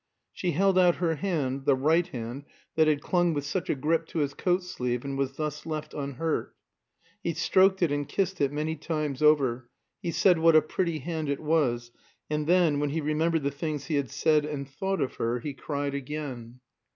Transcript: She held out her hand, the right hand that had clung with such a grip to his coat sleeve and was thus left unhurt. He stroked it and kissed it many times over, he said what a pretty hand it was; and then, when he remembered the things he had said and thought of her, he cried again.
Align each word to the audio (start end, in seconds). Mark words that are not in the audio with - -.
She 0.33 0.53
held 0.53 0.79
out 0.79 0.95
her 0.95 1.17
hand, 1.17 1.65
the 1.65 1.75
right 1.75 2.07
hand 2.07 2.45
that 2.75 2.87
had 2.87 3.03
clung 3.03 3.35
with 3.35 3.45
such 3.45 3.69
a 3.69 3.75
grip 3.75 4.07
to 4.07 4.17
his 4.17 4.33
coat 4.33 4.63
sleeve 4.63 5.05
and 5.05 5.15
was 5.15 5.33
thus 5.33 5.63
left 5.63 5.93
unhurt. 5.93 6.55
He 7.21 7.35
stroked 7.35 7.83
it 7.83 7.91
and 7.91 8.09
kissed 8.09 8.41
it 8.41 8.51
many 8.51 8.75
times 8.77 9.21
over, 9.21 9.69
he 10.01 10.09
said 10.09 10.39
what 10.39 10.55
a 10.55 10.61
pretty 10.63 10.97
hand 10.97 11.29
it 11.29 11.39
was; 11.39 11.91
and 12.31 12.47
then, 12.47 12.79
when 12.79 12.89
he 12.89 12.99
remembered 12.99 13.43
the 13.43 13.51
things 13.51 13.85
he 13.85 13.95
had 13.95 14.09
said 14.09 14.43
and 14.43 14.67
thought 14.67 15.01
of 15.01 15.17
her, 15.17 15.39
he 15.39 15.53
cried 15.53 15.93
again. 15.93 16.61